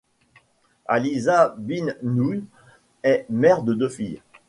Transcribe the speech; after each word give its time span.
Aliza 0.87 1.53
Bin-Noun 1.59 2.45
est 3.03 3.27
mère 3.29 3.61
de 3.61 3.75
deux 3.75 3.87
filles. 3.87 4.19